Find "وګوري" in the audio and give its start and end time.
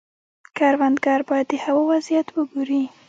2.31-2.83